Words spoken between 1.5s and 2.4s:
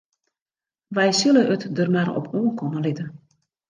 it der mar op